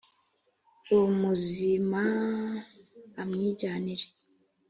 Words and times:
umuzima 0.97 2.03
amwijyanire 3.21 4.05